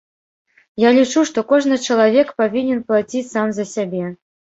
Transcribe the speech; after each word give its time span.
Я 0.83 0.89
лічу, 0.97 1.19
што 1.29 1.43
кожны 1.51 1.77
чалавек 1.87 2.31
павінен 2.43 2.79
плаціць 2.87 3.23
сам 3.35 3.53
за 3.59 3.67
сябе. 3.75 4.01